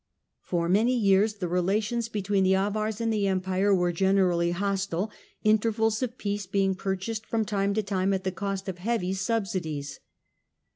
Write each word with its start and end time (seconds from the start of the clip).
For 0.41 0.67
many 0.67 0.97
years 0.97 1.37
;he 1.37 1.45
relations 1.45 2.09
between 2.09 2.43
the 2.43 2.55
Avars 2.55 2.99
and 2.99 3.13
the 3.13 3.27
Empire 3.27 3.71
were 3.71 3.91
generally 3.91 4.49
hostile, 4.49 5.11
intervals 5.43 6.01
of 6.01 6.17
peace 6.17 6.47
being 6.47 6.73
purchased 6.73 7.23
from 7.27 7.45
;ime 7.51 7.75
to 7.75 7.83
time 7.83 8.11
at 8.11 8.23
the 8.23 8.31
cost 8.31 8.67
of 8.67 8.79
heavy 8.79 9.13
subsidies. 9.13 9.99